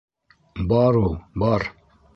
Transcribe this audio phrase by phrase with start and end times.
[0.71, 1.15] Бар ул,
[1.45, 1.71] бар.